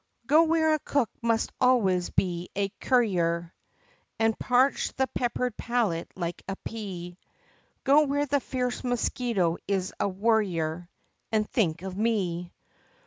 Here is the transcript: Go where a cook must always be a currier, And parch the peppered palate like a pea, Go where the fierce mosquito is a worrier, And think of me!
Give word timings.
Go 0.25 0.41
where 0.45 0.73
a 0.73 0.79
cook 0.79 1.11
must 1.21 1.51
always 1.61 2.09
be 2.09 2.49
a 2.55 2.69
currier, 2.81 3.53
And 4.17 4.35
parch 4.39 4.91
the 4.95 5.05
peppered 5.05 5.55
palate 5.57 6.11
like 6.15 6.41
a 6.47 6.55
pea, 6.65 7.19
Go 7.83 8.05
where 8.05 8.25
the 8.25 8.39
fierce 8.39 8.83
mosquito 8.83 9.57
is 9.67 9.93
a 9.99 10.09
worrier, 10.09 10.89
And 11.31 11.47
think 11.47 11.83
of 11.83 11.95
me! 11.95 12.51